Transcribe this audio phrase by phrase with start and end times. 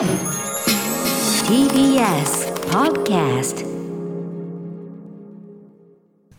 [0.00, 0.08] TBS
[2.70, 3.66] Podcast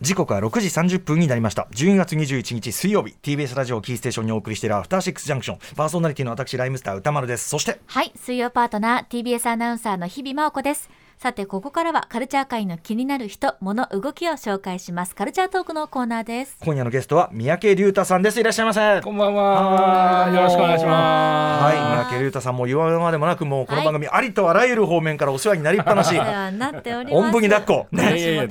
[0.00, 1.68] 時刻は6時30分になりました。
[1.70, 3.14] 12月21日水曜日。
[3.22, 5.58] TBS ラジオキーステーションにお送りしているアフターシックスジャンクション。
[5.76, 7.48] パーソナリティの私ライムスター歌丸です。
[7.48, 10.90] そしてはい、水曜パートナー TBS アナウンサーの日々真央子です。
[11.22, 15.14] さて、ここからはカルチャー界の気になる人、物、動きを紹介します。
[15.14, 16.56] カルチャートークのコーナーです。
[16.64, 20.32] 今夜のゲストは三宅龍太さんですいらっしゃいませこんばんは。
[20.34, 21.62] よろしくお願いします。
[21.62, 27.14] はい三宅龍太さんも言われまでもなくもうこの番組ありとあらゆる方面からお世話になりっぱなしなっております。
[27.14, 28.48] おんぶに抱っこ ね。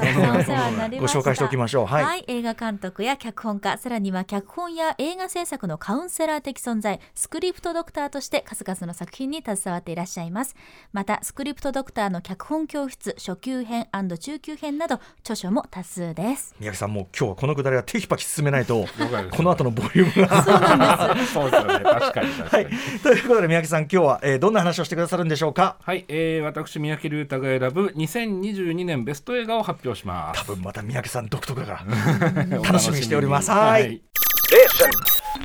[0.98, 10.56] ご紹介しておきましょうはい映画監督や脚本家、さらには脚本や映画制作のカウンセラー的存在、スクリプトドクターとして数々の作品に携わっていらっしゃいます。
[10.94, 13.88] また、スクリプトドクターの脚本教室、初級編
[14.20, 16.56] 中級編など、著書も多数です。
[16.60, 18.86] 三宅さんもう今日はこのくだりはテキパキ進めないと
[19.32, 21.84] この後のボリュームがそうですよね。
[21.84, 22.72] 確かに確かはいに。
[23.02, 25.78] ということで三宅さん今日は、えーどんな話をしてくださるんでしょうか？
[25.82, 30.48] はい、えー、私三宅龍太が選ぶ2022年ベスト映画を発表しま多す。
[30.48, 34.02] 分また三宅さん独特だからお楽しみにしておりますはい。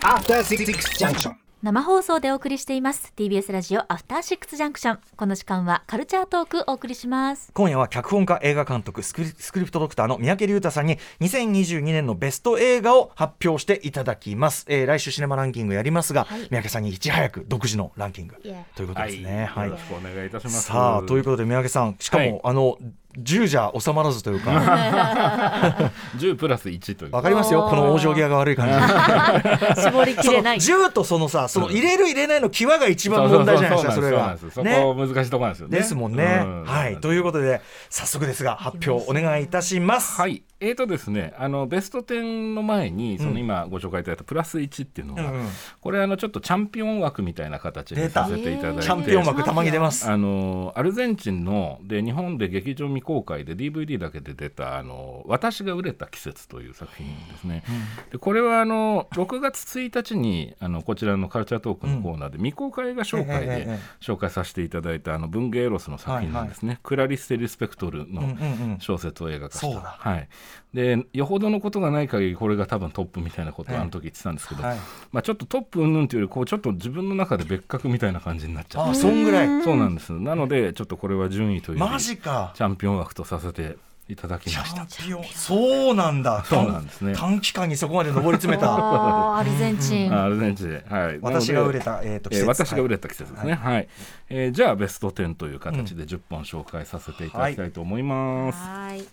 [0.02, 0.64] After Six
[0.98, 1.45] Junction.
[1.66, 3.12] 生放送でお送りしています。
[3.16, 7.50] TBS ラジオアフターシックスジャンクションこの時間はカルチャートークお送りします。
[7.54, 16.42] 今夜は脚本家映画監督スクリスクリプトドクターの三宅龍太さんに2022年のベスト映画を発表していただきます、えー来週シネマランキングやりますが、はい。
[16.42, 19.46] 三宅さんにいち早く独自のランキングということはい、ですね。
[19.46, 20.62] はい、よろしくお願いいたします。
[20.66, 22.40] さあということで三宅さんしかも、はい。
[22.44, 22.78] あの
[23.18, 24.50] 10じゃ収まらずというか。
[26.18, 27.12] 10プラス1という。
[27.14, 27.66] わかりますよ。
[27.68, 28.74] この往生際が悪い感じ。
[29.82, 34.36] 絞りきそのれない10とそのさその入れる入れないの際が一番問題じゃないですかそれが。
[34.38, 35.78] そこ難しいところなんですよね。
[35.78, 36.64] ですもんね、うん。
[36.64, 37.00] はい。
[37.00, 40.20] ということで早速ですが発表お願いいたします。
[40.20, 45.48] はい、えーとですね、あのベスト10の前に、その今ご紹介いただいたプラス1っていうのが、うんうん。
[45.80, 50.10] これあのちょっとチャンピオン枠みたいな形にさせていただいて、チャンピオン枠たまに出ます。
[50.10, 57.62] あのアルゼンチンので日本で劇場未公開で DVD だけで出たあの「私が売れた季節」という作品ですね。
[58.10, 66.78] でこれはあの6月1日にあのこちらのカルチャートークのコーナーで未公開映画紹介で紹介させていただいたあの文芸エロスの作品なんですね。
[66.82, 68.78] クラリステ・リスペクトルのうんうんうん。
[68.80, 69.96] 小説を映画化した、そうだ。
[69.98, 70.28] はい、
[70.74, 74.78] でよほどのことがない限りこれが多分トップみたいなことをあの時言ってたんですけど、はい。
[75.10, 79.00] まあ、ちょっとトップ云々というよりこうちょっと自分の中で別格みたいな感じになっちゃあって。
[79.00, 79.62] そんぐらい。
[79.62, 80.12] そうなんです。
[80.12, 82.52] なのでちょっとこれは順位というマジか。
[82.54, 83.76] チャンピオン枠とさせて
[84.08, 85.24] いただきチましたャンピオン。
[85.24, 86.44] そうなんだ。
[86.44, 87.14] そうなんですね。
[87.14, 88.76] 短短期間にそこまで上り詰めた。
[89.38, 90.14] アルゼンチン。
[90.14, 90.68] あアルゼンチン。
[90.68, 93.88] で、はい、私が売れたた、えー、と季えー節私が売れた季節ですね、はい。
[94.28, 99.04] えーじゃあベスト10という形で10本紹介させていただきたいと思います、はい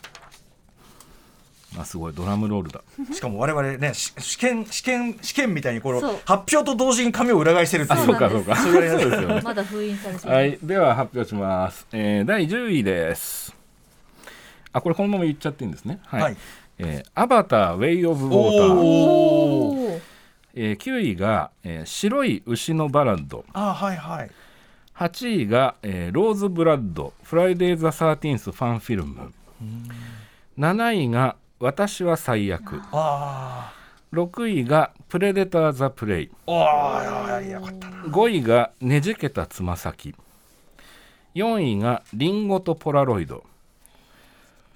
[1.77, 11.87] あすごいドラムロールだしかも我々ねし試験試験試験みたいにこの発表と同時に紙を裏返してるっていうそうかそうかそういうやり方そうですよねまだ封印されてるはい、では発表します。
[11.91, 13.55] えー、第10位です。
[14.71, 15.99] あ、これこのまま言っちゃっていいんですね。
[16.05, 16.21] はい。
[16.21, 16.37] はい
[16.79, 19.97] えー Avatar Way of Water。
[19.97, 20.01] ー
[20.55, 23.45] えー9位が、えー白い牛のバラッド。
[23.53, 24.31] あはいはい
[24.95, 27.13] 8位が、えー Rose Blood。
[27.23, 29.31] Friday the Thirteenth Fan Film。
[30.57, 32.81] 7位が私は最悪。
[32.91, 33.73] あ
[34.11, 36.25] 6位が Predator The Prey。
[36.25, 38.03] ーあーよかったな。
[38.03, 40.13] 5位がねじけたつま先
[41.35, 43.43] 4位がリンゴとポラロイド。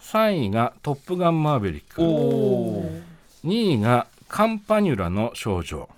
[0.01, 2.01] 3位がトップガンマーベリック。
[2.01, 5.89] 2位がカンパニュラの少女、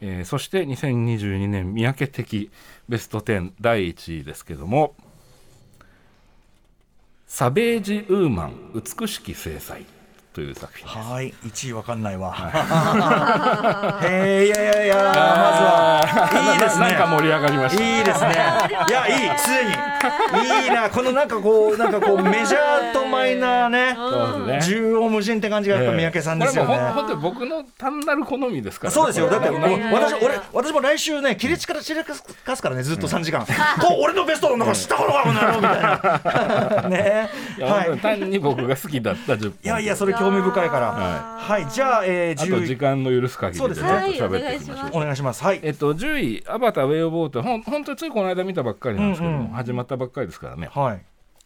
[0.00, 2.50] えーそして2022年三宅的
[2.88, 4.94] ベスト10第1位ですけども。
[7.26, 9.86] サベージ・ウーマン美しき制裁
[10.32, 11.34] という作品はい。
[11.44, 12.34] 1位わかんないわ。
[14.02, 14.94] へえいやいやいや。
[14.96, 16.88] まずはいいですね。
[16.88, 18.28] なんか盛り上がりましたいいですね。
[18.88, 20.64] いや、いい、すでに。
[20.64, 23.81] いいな、このなんかこう、なんかこう、メジャーとマイナーね。
[24.46, 26.76] ね縦横無尽って感じがやっぱ三宅さんですよね。
[26.94, 29.28] 本当に僕の単なる好みですから、そうですよ。
[29.28, 33.44] だって、私、俺、私も来週ね、切り力散らかすからね、ずっと3時間。
[33.44, 36.88] こう、俺のベストの中知ったことがこの野郎みたいな。
[36.88, 37.30] ね。
[37.60, 37.98] はい。
[37.98, 40.86] 単に僕が好きだった10本いやいや、それ興味深いから。
[40.88, 42.76] ははい、じゃあ、えー、あと時10位。
[42.76, 44.90] 間の許す限りでちょっと喋っていきましょう。
[44.94, 45.42] お願いします。
[45.42, 45.60] はい。
[45.62, 51.04] えっと、10位、アバター・ウェイ・オブ・ウォーター、ほん本当についこの間見たばっかりなんですけど始まったばっかりですからね、はい。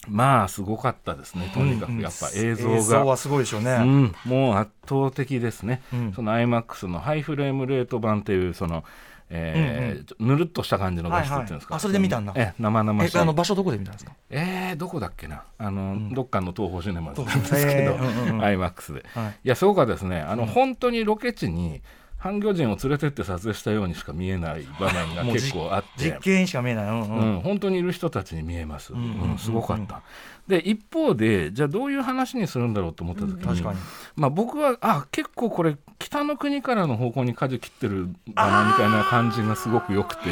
[0.08, 3.16] まあ、すごかったですね、とにかく、やっぱ映像映像はが。
[3.16, 3.72] すごいでしょうね。
[3.80, 6.12] うん、もう圧倒的ですね、うん。
[6.12, 8.84] その iMAX のハイフレームレート版っていうその、
[9.28, 11.78] えーちょぬるっとした感じの画質っていうんですか、はいはい。
[11.78, 12.32] あそれで見たんだ。
[12.36, 13.18] ええ生々しい。
[13.18, 14.12] え、あの場所どこで見たんですか？
[14.30, 15.42] えー、どこだっけな？
[15.58, 18.40] あの、どっかの東宝シネマズなん東宝ですけど、えーうんうんうん。
[18.42, 19.30] iMAX で、はい。
[19.44, 20.20] いやすごかったですね。
[20.20, 21.82] あの、本当にロケ地に
[22.26, 26.10] 半魚人を連れてって撮影したようにしか見えない場面が結構あって。
[26.10, 27.34] 実験にしか見えない、うんうん。
[27.36, 29.30] うん、本当にいる人たちに見えます、うんんうん。
[29.32, 30.02] うんすごかった。
[30.48, 33.78] で一方でじゃあどういう話にするんだろうと思った時に、確かに。
[34.16, 40.22] まあ、僕はあ結構これ北の国からの方向に舵切ってるだなみたいな感じがすごく良くて。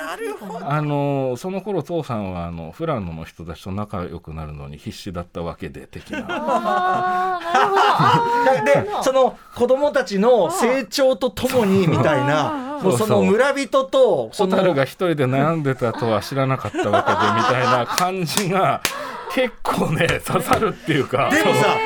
[0.00, 0.70] なるほど。
[0.70, 7.40] あのその頃父さんはあのフラノの人たちと仲良くなるのに必死だったわけで的な。
[8.64, 18.80] でその子供たちの成長とともにみたいなもうその村人と蛍が一人で悩んでたとは知らなかったわけでみたいな感じが
[19.34, 21.30] 結構ね 刺さるっていうか。
[21.30, 21.76] でもさ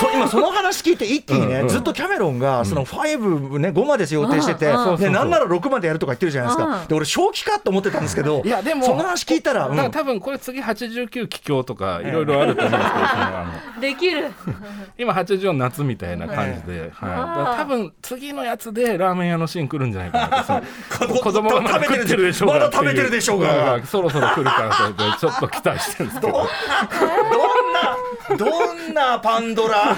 [0.00, 1.68] そ今その話聞いて一気にね、うんうん。
[1.68, 4.76] ずっとキャメロンがその5、ね、5まで予定してて、うんうん。
[4.76, 5.08] そうそうそう。
[5.08, 6.86] でなんなら6までやるとか言ってるじゃないですか、うん。
[6.86, 9.76] で俺正気かと思ってたんですけどいやでもその話聞いたら、うん。
[9.76, 13.80] ら多分これ次89気境とかいろいろあると思うんですけど、そのあの。
[13.80, 14.30] できる。
[14.98, 23.76] 今80夏みたいな感じで、はい、だから多分次のやつでラーメン屋のシーン来るんじゃないかなとその子供がまだ食べてるでしょうがまだ食べてるでしょうが。
[23.76, 26.48] んそろそろ来るからとちょっと期待してるんですけど
[27.00, 27.96] どんな
[28.36, 29.96] どんなパンドラ。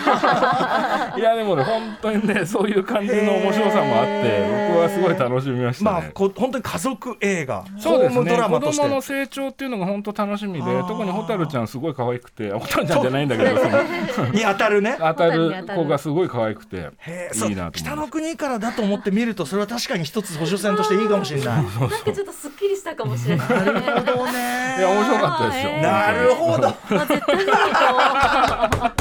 [1.17, 5.91] いやでもね本当にねそういう感じの面白さもあって僕はすごい楽しみましたね。
[5.91, 8.83] まあこ本当に家族映画そうですホームドね子ラマとして。
[8.83, 14.29] 供の成長っていうのが本当楽しみで特に蛍ちゃんすごい可愛くて蛍ちゃんじゃないんだけどその。
[14.33, 14.97] に当たるね。
[14.99, 21.47] 当たる子がすごい可愛くていいなと北の国からだと思って見るとそれは確かに一つ補助線としていいかもしれない。
[21.57, 23.49] なんかちょっとすっきりしたかもしれない。
[23.49, 24.77] なるほどね。
[24.79, 25.71] いや面白かったですよ。
[25.71, 26.69] えーなるほど。
[26.69, 27.37] あ絶対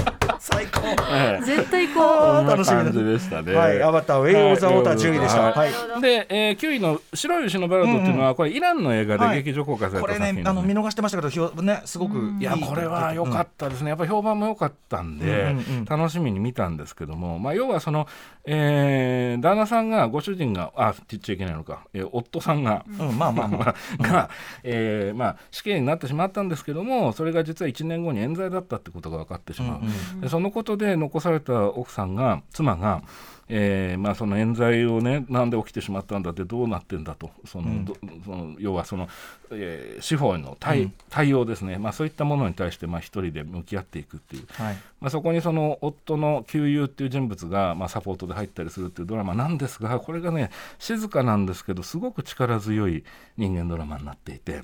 [0.40, 0.82] 最高。
[1.12, 1.40] ええ。
[1.42, 3.54] う絶対行こあーこんな楽しみでしたね。
[3.54, 5.42] はい、アバター、ウェイ・オブ・ザ・ウォーター10位でした。
[5.42, 5.70] ははい。
[5.70, 6.02] い。
[6.02, 9.38] で、えー、9位の白い牛のバラードっていうのは、これイランの映画はい。
[9.38, 10.62] で劇場公開されこれた作品なんで。
[10.62, 12.40] ねあの見逃してましたけどひょねすごくうん。
[12.40, 15.86] いやこれは良かったですね、やっぱり評判も良かったんで、うんうんうん。
[15.86, 18.08] 楽しみに見たんですけども、まあ、要はその、
[18.46, 22.86] えー旦那さんがご主人があって言っちゃいけないのか、えー夫さんが、
[23.18, 23.76] まあまあまあ。
[24.02, 24.30] が、
[24.64, 33.04] えーまあ、死刑になってしまったんですけどもそれが実は1年後に冤罪だったってことが分かってしまう、うんでそのことで残された奥さんが妻が、
[33.48, 37.30] えーまあ、その冤罪をねなんで起きてしまったんだってどうなってんだと。
[37.46, 37.86] その、うん。
[37.86, 37.96] ど
[38.26, 39.08] その要はその、
[39.52, 44.48] えー司法への対,、対応ですね、まあ、そういったものに対してまあ一人で向き合っていくっていう。
[44.52, 44.76] はい。
[45.00, 49.36] まあ、そこにその夫の旧友っていう人物がまあサポートで入ったりするっていうドラマ。
[49.36, 50.50] なんですがこれがね
[50.80, 53.04] 静かなんですけどすごく力強い
[53.38, 54.64] 人間ドラマになっていて、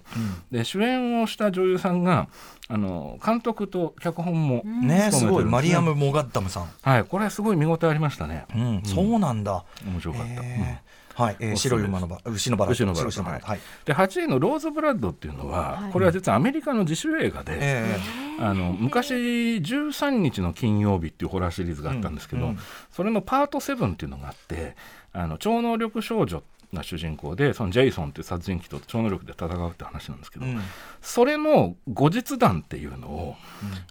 [0.51, 2.27] で主演をした女優さんが
[2.67, 5.45] あの監督と脚本も、ねすごい。
[5.45, 6.69] マリアム、ム・モガッダムさん。
[6.81, 9.63] はい、これはすごい見応えありましたね、うんそうなんだ。
[9.85, 10.41] 面白かった。
[10.41, 10.47] うん。
[10.47, 10.91] へー
[11.21, 11.35] はい。
[11.39, 12.71] えー白い馬のば牛のバラ。
[12.71, 13.11] 牛のバラ。
[13.11, 13.59] 白い馬はい。
[13.85, 15.91] で8位の「ローズブラッド」っていうのは、はい。
[15.91, 17.97] これは実はアメリカの自主映画で、え
[18.39, 22.49] あの昔13日の金曜日っていうホラーシリーズがあったんですけど、うん。
[22.51, 22.59] うん
[22.91, 24.75] それのパート7っていうのがあって
[25.13, 30.61] あの超能力少女が主人公でそのジェイソンっていう殺人鬼と超能力で戦うって話なんですけど、うん。
[31.01, 33.35] それの後日談っていうのを、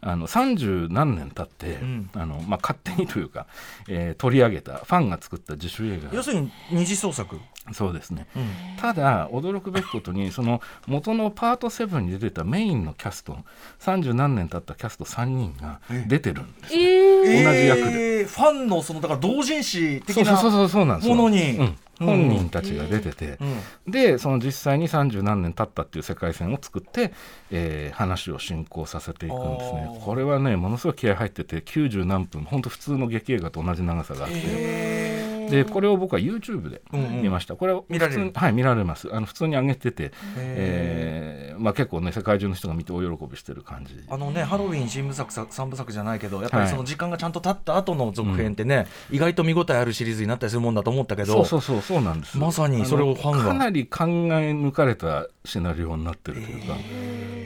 [0.00, 2.11] あの30何年経って、うん。
[2.15, 3.47] あのまあ、勝手にというか、
[3.88, 6.11] えー取り上げたファンが作った自主映画。
[6.12, 7.38] 要するに二次創作。
[7.73, 8.27] そうですね。
[8.37, 8.50] うん。
[8.79, 13.38] ただ驚くべきことにその元のパート7に出てたメインのキャスト
[13.81, 17.44] 30何年経ったキャスト3人が出てるんです、えー。
[17.44, 18.21] 同じ役で。
[18.21, 21.15] えーファンのそのだから同人誌的なそうそうそうそうそうなんですよ。
[21.15, 21.53] ものに。
[21.53, 23.38] うん本人たちが出てて、
[23.87, 23.93] うん。
[23.93, 27.12] でその実際に30何年経ったっていう世界線を作って、
[27.50, 30.01] えー話を進行させていくんですね。
[30.05, 37.22] これはねものすごい気合入ってて90何分本当普通の劇映画と同じ長さがあって、へでこれを僕は YouTube でうんうん。
[37.22, 38.32] 見ました、これを見られる？
[38.34, 39.08] はい見られます。
[39.12, 43.94] あの普通に上げてて、へえーまあ、結構ね世界中の人が見て大喜びしてる感じ。
[44.08, 46.70] あのね、ハロウィン新部作さ三部作じゃないけどやっぱりはい。
[46.70, 56.76] その時間がちゃんと経った後の続編ってね、意外と見応えあるシリーズになったりするもんだと思ったけどそうそうそうそうなんですまさにそれをファンがかなり考え抜かれたシナリオになってるというか、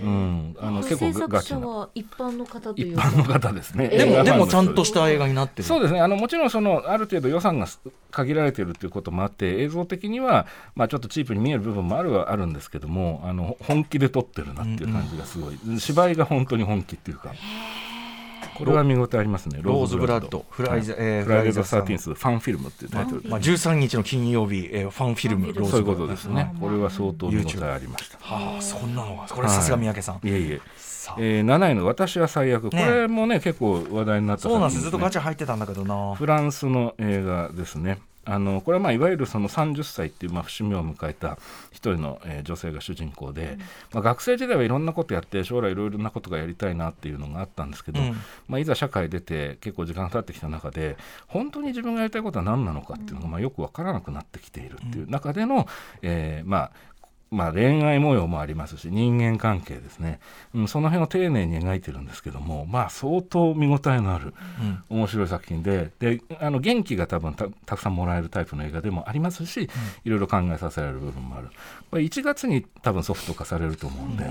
[0.05, 1.61] うん、あの結制作構ガチな。
[1.61, 3.89] 者は一般の方という一般の方ですね。
[3.89, 5.65] でもでもちゃんとしした映画になってる。
[5.65, 6.01] そうですね。
[6.01, 7.67] あのもちろんそのある程度予算が
[8.11, 10.47] 限られているということもあって映像的には、
[10.77, 17.33] まあ、ちょっとチープに見える部分もあるはあるんですけどもあの本気で撮ってるなっていう感じがすごい、芝居が本当に本気っていうか
[18.57, 19.59] これは見応えありますね。
[19.63, 21.03] ローズブラッドフライザはい。
[21.03, 23.23] えーフライザサーティンスファンフィルムっていうタイトル。
[23.23, 26.55] でまあ、13日の金曜日、えーファンフィルムローズそういうことブラッドですね。
[26.61, 28.19] これは相当見応えありました。
[28.21, 30.61] はあそんなのがこれさすが三宅さん、いえいえ。
[31.19, 34.81] えー、7位の「私は最悪」こねれもね結構話題になったそうなんです。
[34.83, 36.15] ずっとガチャ入ってたんだけどな。
[36.15, 37.99] フランスの映画ですね。
[38.25, 41.39] あのこれはまあいわゆるその30歳っていうまあ節目を迎えた
[41.71, 43.59] 一人の、えー女性が主人公で、
[43.93, 48.17] まあ、学生時代はいろんなことやって将来いろいろなことがやりたいなっていうのがあったんですけど、うん。
[48.49, 55.67] まあ、いざ社会出て結構時間が経ってきた中で本当に自分がやりたいことは何なのかっていうのがまあよく分からなくなってきているっていう中での、
[56.03, 56.71] えーまあ
[57.31, 60.21] まあ、恋愛模様もありますし人間関係ですね、
[60.55, 64.35] うん、その辺を丁寧に描いてるんですけども、まあ、相当見応えのある
[64.91, 64.99] うん。
[64.99, 69.69] 面白い作品でであの元気が多分たたくさんもらえるタイプの映画でもありますし、
[70.05, 71.49] いろいろ考えさせられる部分もある。
[71.91, 74.25] これ1月に多分ソフト化されると思うんで、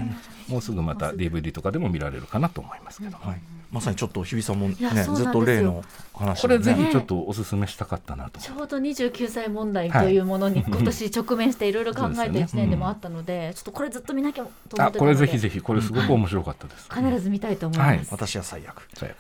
[0.47, 5.83] もうすぐまた DVD とかでも見られるかなと思いますけど、はい、まさにちょっと日比さんもねずっと例の
[6.13, 8.39] 話これぜねひちょっとおすすめしたかったなと。
[8.39, 12.63] ちょうど29歳問題というものに今年直面していろいろ考えたそうですよね。
[12.63, 18.07] 1年でもあったので、ちょっとこれずっと見なきゃと思ってたのであこれぜひぜひこれすごく面白かったです、必ず見たいと思います。
[18.12, 18.88] 私は最悪。
[18.93, 19.17] 最悪。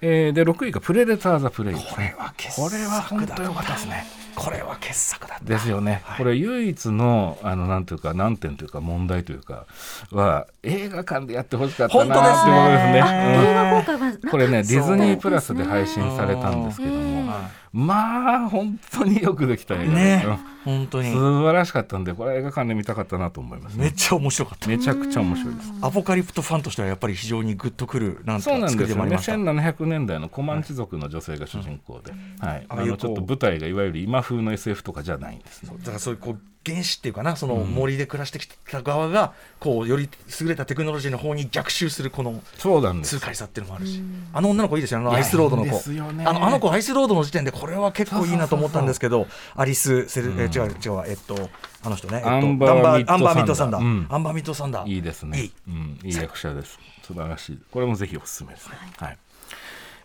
[0.00, 4.06] えーで6位が「プレデター・ザ・プレイ」これは傑作これは本当良かったですね
[4.38, 5.44] これは傑作だった。
[5.44, 9.66] ですよね、これ唯一のあのなんていうか難点というか問題というか
[10.10, 12.46] は映画館でやってほしかったなって本当です
[12.92, 13.80] ね。
[13.80, 14.20] ことですね。
[14.22, 14.30] うん。
[14.30, 21.12] これねディズニープラスで配信されたんですけども、はまあ本当によくできた映画いねうん本当に。
[21.12, 24.68] 素晴らしかったんでこれは映画館で見たかったなと思います、ね、めっちゃ面白かった。
[24.68, 25.72] めちゃくちゃ面白いです。
[25.80, 28.86] アポカリプトファンとしてはやっぱり非常にグッとくるなんそうか作なんですよね。
[28.86, 29.32] りでもありました。
[29.32, 35.72] 1700年代のコマンチ族の女性が主人公で、はい、あああいうのちょっと舞台がいわゆる今風の SF とかじゃないんですね。
[35.78, 43.16] だからそういうこう原始っていうかなその森で暮らしてきた側がこうより優れたテクノロジーの方に逆襲するこのそうなんです。
[43.16, 44.02] 痛快さっていうのもあるし。
[44.34, 46.24] あの女の子いいですよあのアイスロードのいいん子ね。
[46.26, 51.48] あのあの子アイスロードの時点でこれは結構いいなと思ったんですけどアリスセル、え違う違うわえっと
[51.82, 54.06] あの人ね、えっと、アンバーミッドアンバーミッドサンダー、うん。
[54.10, 54.88] アンバーミッドサンダー。
[54.88, 55.40] いいですね。
[55.40, 55.52] いい。
[55.68, 56.78] うん、いい役者です。
[57.02, 57.58] 素晴らしい。
[57.70, 59.18] これもぜひおすすめですね、はい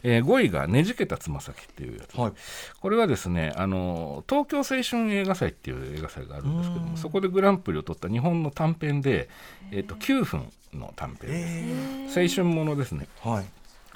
[0.04, 2.32] えー、5位が「ねじけたつま先」っていうやつ、はい。
[2.80, 9.30] これはですねあの東京青春映画祭っていう映画祭があるんですけどもそこでグランプリを取った日本の短編で、
[9.72, 13.08] えー、と9分の短編です、え青春ものですね。
[13.24, 13.46] ーはい。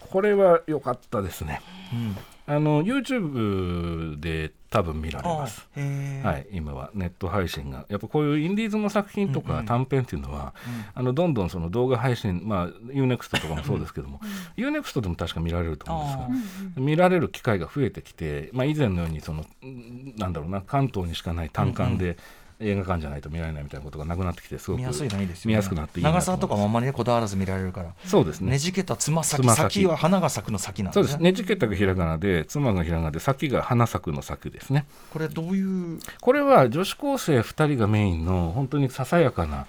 [0.09, 1.61] これは良かったですね。
[1.93, 2.17] うん
[2.49, 5.67] あの YouTube で多分見られます。
[5.75, 7.85] はい、今はネット配信が。
[7.89, 10.53] やっぱこういうインディーズの作品とか短編っていうのは、
[10.95, 14.21] あのどんどんその動画配信まあ UNEXT とかもそうですけども、
[14.55, 22.17] UNEXT でも確か見られると思うんですが見られる機会が増えてきて、まあ、以前のようにそのんなんだろうな関東にしかない単館で
[22.59, 27.93] 映画館じゃないと見られないみたいなことがなくなってきてすごく見やすいのいいですよ、ね、見やすくなって長さとかもあんまりねこだわらず見られるから。
[28.05, 31.03] そうですねねじけたつま先つま先先は花が咲くの先なんですね。
[31.03, 31.23] そうです。
[31.23, 34.85] ねじけたがひらがなで妻がひらがなで先が花咲くの咲くですね。
[35.13, 35.99] これどういう？
[36.19, 39.67] これは女子高生2人がメインの本当にささやかな、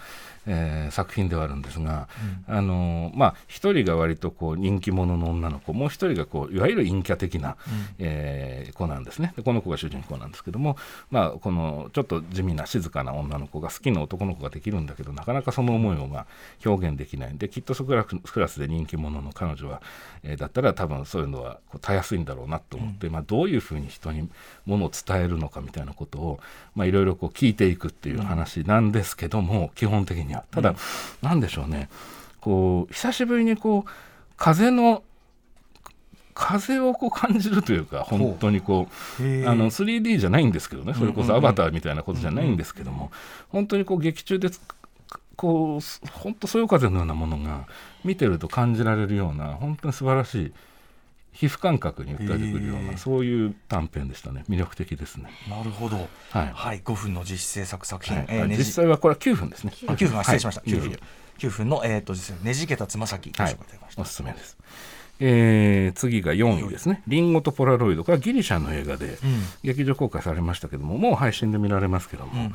[0.49, 2.09] えー作品ではあるんですが、
[2.47, 7.57] あのまあ1人が割とこう人気者の女の子もう1人がこういわゆる陰キャ的な、
[7.99, 9.33] えー子なんですね。
[9.37, 10.76] でこの子が主人公なんですけども、
[11.11, 16.26] まあ、このちょっと地味な静かな女の子が好きな男の子ができるんだけどなかなかその思いをまあ
[16.64, 19.83] 表現できないんできっとそこらクラスで人気者の彼女は、
[20.23, 24.28] えーだったら多分そういうのはこうたやすいんだろうなと思って、まあ、どういうふうに人に
[24.68, 26.40] ものを伝えるのかみたいなことを
[26.76, 30.44] まあいろいろこう聞いていくっていう話なんですけども、基本的には。
[30.50, 30.76] ただ、
[31.22, 31.88] なんでしょうね。
[32.40, 33.90] こう久しぶりにこう
[34.37, 35.02] 風の
[36.34, 38.87] 風をこう感じるというか本当にこ
[39.18, 40.94] うあの 3D じゃないんですけどね。
[40.94, 43.10] それこそアバターみたいなことじゃないんですけども。
[43.48, 44.60] 本当にこう劇中でつ
[45.37, 47.66] こう本当そよ風のようなものが
[48.04, 50.52] 見てると感じられるような本当に素晴らしい
[51.32, 52.92] 皮膚感覚に訴えてくるようへー。
[52.92, 54.44] なそういう短編でしたね。
[54.49, 55.30] 魅力的ですね。
[55.49, 55.97] なるほど。
[56.30, 56.50] はい。
[56.54, 58.26] はい5分の実制作作品、はい。
[58.28, 59.73] えー実際はこれは9分ですね。
[59.87, 60.18] あ9分。
[60.18, 60.70] あ失礼しました、はい。
[60.70, 60.99] 9分。
[61.38, 61.68] 9分。
[61.68, 64.56] の、えー、と実際ねじけたつま先ごはい紹介いただきまし、たおすすめです。
[65.20, 69.42] えー次が4位ですね「リンゴとポラロイド」これはギリシャの映画でうん。
[69.64, 72.52] 劇場公開されましたけどももう配信で見られますけども、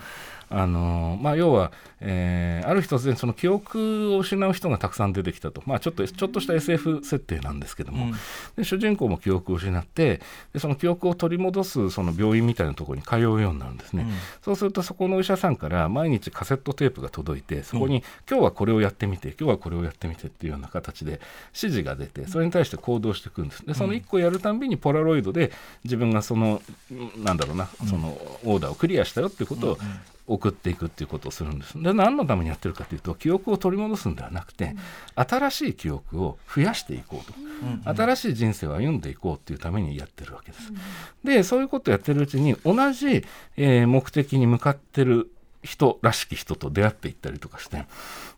[0.50, 8.12] あのーまあ、要は、えーある日突然その記憶を失う人がたくさん出てきたと、まあ、ちょっとちょっとした SF 設定なんですけども、うん。
[8.56, 10.22] で主人公も記憶を失って
[10.54, 14.12] でその記憶を取り戻すその病院みたいなところに通うようになるんですね、うん。
[14.42, 21.12] そうするとそこのお医者さんから毎日カセットテープが届いてそこに、今日はこれをやってみて今日はこれをやってみてっていうような形で
[21.50, 23.66] 指示が出てそれに対して行動していくんです。
[23.66, 25.52] でその1個やるたんびにポラロイドで
[25.84, 28.10] 自分がそのんなんだろうなその
[28.44, 29.78] オーダーをクリアしたよっていうことを
[30.26, 31.82] 送っていくっていうことをするんです。
[31.82, 34.76] で何のためにやってるかというと記憶を取り戻すんではなくて
[35.16, 40.72] 新しい記憶を増やしていこうと、新しい人生を歩んでいこうっていうためにやってるわけです。
[41.24, 43.26] でそういうことをやってるうちに同じ、
[43.58, 45.30] えー目的に向かってる
[45.64, 47.86] 人らしき人と出会っていったりとかして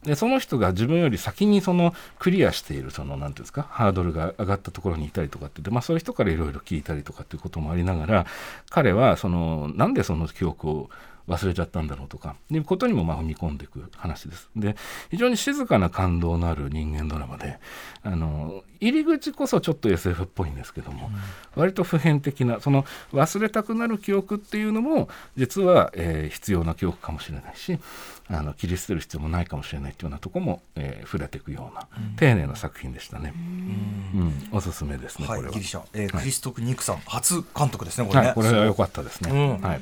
[0.04, 8.26] でその人が自分より先にそのクリアしているその何ていうんですかハードルが上がったところにいたりとかってで、まあ、そういう人からいろいろ聞いたりとかっていうこともありながら
[8.70, 10.90] 彼はそのなんでその記憶を
[11.28, 14.50] 忘れちゃったんだろうとかいうことにもまあ踏み込んでいく話です。
[14.56, 14.76] で
[15.10, 17.60] 非常に静かな感動のある人間ドラマで
[18.04, 21.08] あの入り口こそちょっと SF っぽいんですけども、
[21.56, 27.80] うん、割と普遍的なその忘れたくなる記憶っていうのも実は、えー、必要な記憶かもしれないし
[28.28, 33.34] あの切り捨てる必要もないかもしれないというようなところも、えー、触れていくような、うん、丁寧な作品でしたね。
[33.36, 35.54] うん、うん、おすすめですね、はい、これは。
[35.54, 38.26] ギリシャ、えー、クリストク・ニクさん、初監督ですね、これね。
[38.28, 39.60] はい、これは良かったですね。
[39.62, 39.82] はい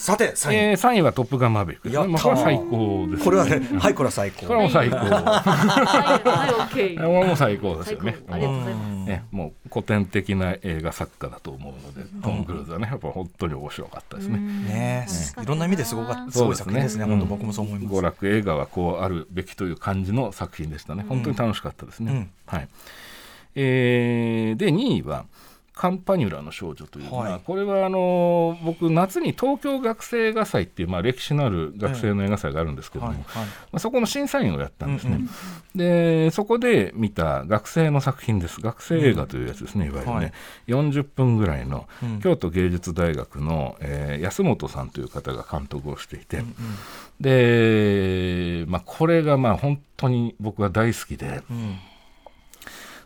[0.00, 4.46] さて3位,、えー、3位は「トップガンマーヴェリック」やまあ、これは最高です、ね、これはね、はいこれは最高。
[4.46, 4.96] これはもう最高。
[4.96, 8.16] はい、 これはもう最高ですよね。
[8.30, 9.08] ありがとうございます。
[9.10, 14.38] ね、もう古典的な映画作家だと思うので、トム・クルーズはねやっぱ本当に面白かったですね。
[14.38, 15.06] ね
[15.42, 16.32] いろんな意味ですごかった。
[16.32, 17.04] すごい作品ですね。
[17.04, 17.94] 本当僕もそう思います。
[17.94, 21.04] 娯楽映画はこうあるべきという感じの作品でしたね。
[21.06, 22.30] 本当に楽しかったですね。
[22.46, 22.68] はい。
[23.54, 25.26] えー、で2位は
[25.80, 35.28] カンパニュラの少女というのは、はい、これはあの僕夏に東京学生映画祭っていう、まあ、歴史のある学生の映画祭があるんですけども、はいはい、まあ、そこの審査員をやったんですね、うんうん、
[35.74, 38.60] でそこで見た学生の作品です。
[38.60, 40.32] 学生映画というやつですね、うん、いわゆるね、
[40.68, 41.88] はい、40分ぐらいの、
[42.22, 46.54] 京都芸術大学の、えー、安本さんという方が監督をしていて、うんうん、
[47.18, 51.42] で、まあ、これがまあ本当に僕は大好きで。
[51.50, 51.78] うん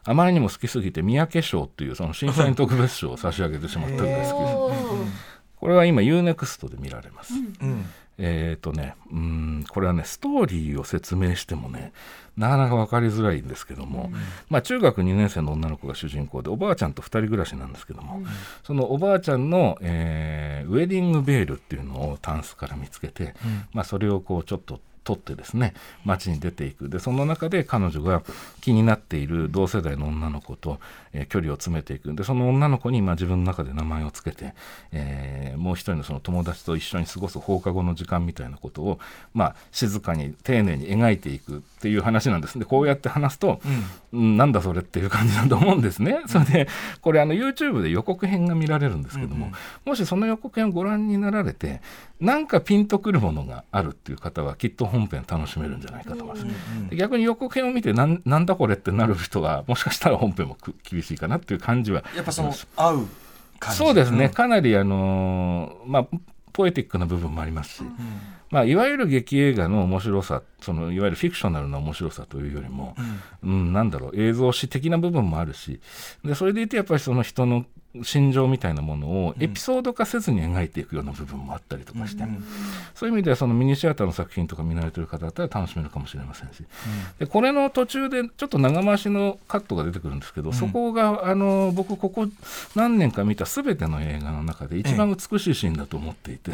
[0.06, 5.34] あまりにも好きすぎて三宅賞っていうその審査員特別賞を差し上げてしまったぐらい好きです。
[5.56, 7.34] これは今 UNEXT で見られます。
[7.34, 7.86] うん、
[8.18, 11.92] えっ、ー、とねうんこれはねストーリーを説明してもね
[12.36, 14.20] なかなか分かりづらいんですけども、うん、
[14.50, 18.26] まあ、中学2年生の女の子が主人公でおばあちゃんと2人暮らしなんですけども、うん、
[18.64, 23.34] そのおばあちゃんの、えー、ウェディングベールっていうのをタンスから見つけて、
[23.72, 26.88] まあ、それをこうちょっと取ってですね街に出ていく。
[26.88, 28.22] でその中で彼女が
[28.60, 30.80] 気になっている同世代の女の子と、
[31.12, 32.12] えー、距離を詰めていく。
[32.14, 34.54] でその女の子に、まあ、自分の中で名前を付けて、
[34.92, 38.98] えー、もう一人のその友達と一緒に過ごす放課後の時間みたいなことを、
[39.34, 42.58] まあ、静かに丁寧に描いていくっていう話なんです。
[42.58, 43.60] でこうやって話すと、
[44.12, 46.22] うん、なんだそれっていう感じだと思うんですね。
[46.26, 46.68] それで
[47.02, 51.82] これあの YouTube で予告編が見られるんですけども、うんうん、もしその予告編をご覧になられて
[52.20, 56.46] なんかピンとくるものがあるっていう方はきっと本編楽しめるんじゃないかと思います。
[56.90, 63.08] うん、逆に予告編を見てなんなんだこれってなる人はもしかしたら本編も厳しいかなっていう感じはやっぱその合う
[63.72, 66.06] そうですね、かなりあのー、まあ
[66.52, 67.90] ポエティックな部分もありますし、うん、
[68.50, 72.94] まあ、いわゆる劇映画の面白さそのいわゆるフィクショナルな面白さというよりも、
[73.42, 75.80] うん、うん、なんだろう映像史的な部分もあるし。
[76.24, 77.64] でそれでいてやっぱりその人の
[78.02, 82.44] 心情みたいなものをエピソード化せずに描いていくような部分もあったりとかして、うん、
[82.94, 86.66] そういう意味ではそのミニシアターの作品とか見慣れてる方だったら楽しめるかもしれませんし、うん、
[87.18, 92.26] でこれの途中でちょっと長回しのカットが出てくるんですけど、うん、そこがあの僕ここ
[92.74, 96.50] 何年か見た全ての映画の中で一番美しいシーンだと思っていて、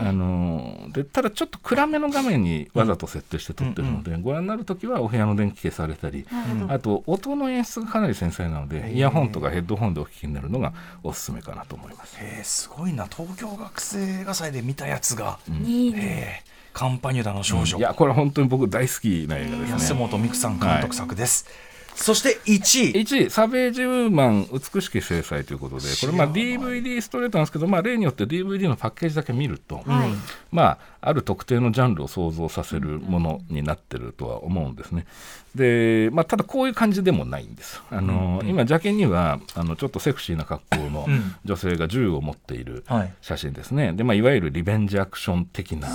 [0.00, 6.26] あのでただちょっと暗めの画面にわざと設定して撮ってるので、ご覧になる時はお部屋の電気消されたり、
[6.68, 10.72] あと音の演出がかなり繊細なのでイヤホンとかヘッドホンでお聞きになるのが
[11.02, 12.16] おすすめかなと思います。
[12.20, 13.06] えすごいな。
[13.06, 19.70] 東京学生映画祭で見たやつが、うん、えカンパニュラの少女、うん、いやこれ本当に僕大好きな映画ですね。
[19.70, 21.54] 安本美久さん監督作です、はい。
[21.94, 23.02] そして1位。
[23.02, 30.10] 1位、サベージウーマン美しき制裁ということで、これ、まあ、DVD ストレートなんですけど、まあ、例によって DVD のパッケージだけ見ると、はい、
[30.50, 35.06] まあ、ある特定のジャンルを想像させるものになってるとは思うんですね。
[35.54, 37.82] で、まあ、ただこういう感じでもないんです。
[37.90, 41.06] あの、うん、今、邪険にはあのちょっとセクシーな格好の
[41.44, 42.84] 女性が銃を持っている
[43.20, 43.88] 写真ですね。
[43.88, 45.88] うん、で、まあ、いわゆるリベンジアクション的な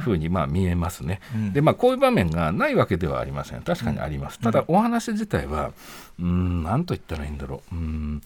[0.00, 1.20] ふうにまあ見えますね。
[1.34, 3.62] うん、で、まあ、こういう場面がないわけではありません。
[3.62, 4.38] 確かにあります。
[4.38, 5.72] ただ、お話自体は、
[6.18, 7.74] うん、なんと言ったらいいんだろう。
[7.74, 8.22] うん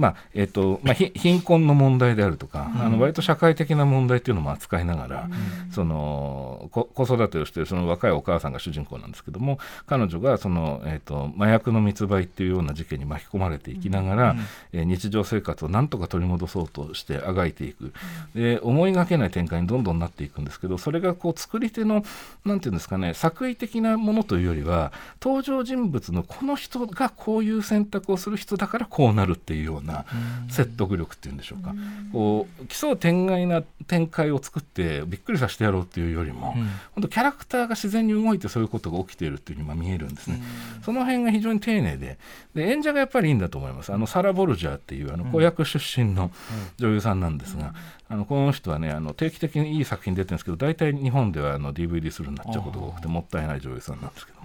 [0.00, 5.28] まあえーとまあ、貧困の問題であるとか、うん、あの割と社会的な問題っていうのも扱いながら、
[5.68, 14.38] うん、その子育てをしているその若いお母さんが主人公なんですけども彼女がその、えーと、麻薬の密売っていうような事件に巻き込まれていきながら、うん、
[14.72, 17.92] えー、日常生活をなんとか取り戻そうとしてあがいていく、
[18.34, 22.04] で思いがけない展開にどんどんなっていくんですけどそれがこう作り手の
[22.44, 30.04] なんていうんですかね作為的なものというよりは登場人物のこの人がこういう選択をする人だからこうなるっていうようなな
[30.48, 31.74] 説得力っていうんでしょうか、
[32.12, 36.54] こう奇想天外な展開を作ってびっくりさせしてやろうっていうよりも、
[36.94, 40.42] 本当キャラクターが自然に動いてそういうことが起きているっていうふうにまあ見えるんですね、
[40.82, 42.18] その辺が非常に丁寧で
[42.54, 43.92] で演者がやっぱりいいんだと思います。
[43.92, 46.30] あのサラ・ボルジャーっていうあの子役出身の
[46.78, 47.74] 女優さんなんですが、
[48.08, 54.38] あのこの人はねあの定期的にいい作品出てるんですけど大体日本ではあの DVD するになっちゃうことが多くてもったいない女優さんなんですけど、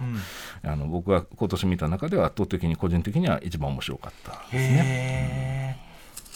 [0.70, 5.85] あの僕は今年見た中では圧倒的に個人的には一番面白かったですね。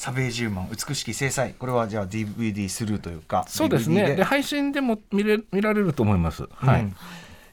[0.01, 4.17] サベージウーマン美しき制裁これはじゃあ DVD スルーというかそうですね。
[4.17, 4.25] で。
[4.25, 6.49] 配信でも見れ見られると思います。
[6.55, 6.97] はい、うん。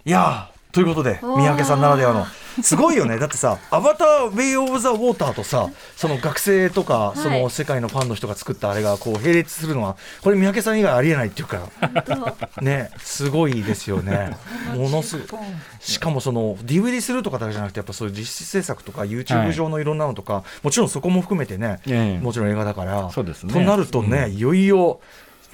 [0.05, 2.25] いやーということで三宅さんならではの
[2.61, 3.17] すごいよね。
[3.19, 12.61] だってさ「アバター・ウェイ・オブ・ザ・ウォーター」とさその学生とかその世界のファンの人が作ったあれがこう並列するのはこれ三宅さん以外ありえないっていうから。
[12.61, 14.35] ねすごいですよね。
[14.75, 14.89] も。
[14.89, 15.39] のすごい。
[15.79, 22.23] しかもその DVD するとかだけじゃなくてやっぱそういう実質制作とか YouTube 上のいろんなのとか、もちろんそこも含めてね、ええ。
[22.23, 23.09] もちろん映画だから。
[23.11, 23.53] そうですね。
[23.53, 24.99] となるとね、いよいよ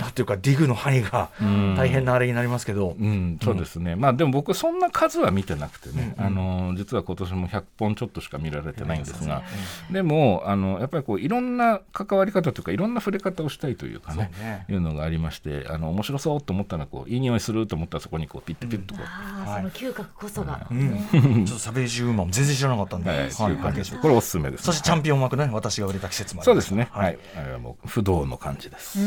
[0.04, 1.76] なんていうかディグの範囲がん。
[1.76, 9.44] 大変なあれになりますけど、うん、そうですね、まあでも僕そんな数は見てなくてね、うんあの実は今年も100本ちょっとしか見られてないんですが、
[9.92, 14.66] でもあのやっぱりこういろんな関わり方というかいろんな触れ方をしたいというかねね。
[14.70, 23.28] いうのがありましてあの面白そうと思ったらこういい匂いすると思ったらそこにこうピッてピッとこう、ああ、その嗅覚こそが、うん、 ちょっとサベージウーマン全然知らなかったんで、はい、はい。
[24.02, 26.46] これおすすめです、そしてチャンピオン枠ね、私が売れた季節まで。
[26.46, 26.89] そうですね。
[26.92, 27.13] ははい。
[27.13, 29.00] い、あれはもう不動の感じです、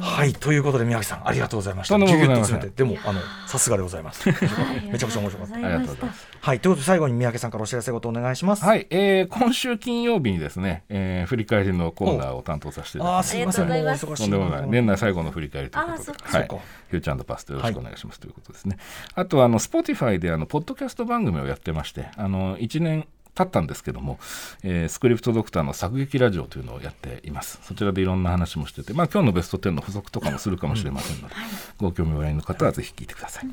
[0.00, 1.94] はい、ということで宮城さんありがとうございました。
[1.94, 2.60] とんでもございません。
[2.60, 3.00] ギュギュッと詰めて。
[3.00, 4.28] でもあのさすがでございます。
[4.28, 5.54] めちゃくちゃ面白かった。
[5.54, 6.28] ありがとうございます。
[6.40, 8.64] はい、ということで最後に宮城さんからお知らせごとお願いします。
[8.64, 13.16] はい、えー今週金曜日にですね、えー振り返りのコーナーを担当させていただきます。
[13.16, 13.68] ああすいません。
[13.68, 14.22] もうおありがとう忙しい。
[14.22, 14.68] とんでもない。
[14.68, 16.48] 年内最後の振り返りということで、はい。
[16.48, 18.76] フューチャーパストよろしくお願いしますということですね。
[19.14, 24.18] あとはあの Spotify であのポッドキャスト番組をやってまして、あの1年経ったんですけども、
[24.62, 27.58] えースクリプトドクターの作劇ラジオというのをやっています。
[27.62, 31.34] そちらでいろんな話もしてて、まあ今日のベスト10の付属とかもするかもしれませんので、
[31.78, 33.46] ご興味おありの方はぜひ聞いてください。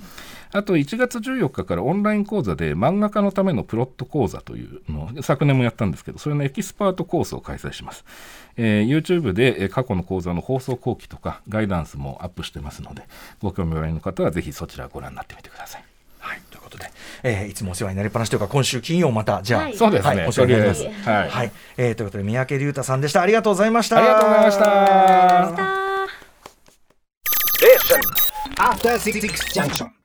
[0.52, 8.04] あと1月14日からオンライン講座で漫画家のためのプロット講座というのを昨年もやったんですけど、それのエキスパートコースを開催します。
[8.58, 13.04] えー YouTube でえー過去の講座の放送後期とかガイダンスもアップしてますので、
[13.42, 15.84] ご興味おありの方はぜひそちらをご覧になってみてください。
[16.70, 16.92] はい、ということで、
[17.24, 20.84] えーいつもお世話になりっぱなしというか今週金曜またじゃあ、はいそうですねはい、お世話になります。
[20.84, 23.22] はいはい、えーということで三宅龍太さんでした。
[23.22, 23.98] ありがとうございました。
[23.98, 25.80] ありがとうございました。
[28.60, 29.99] After Six Junction.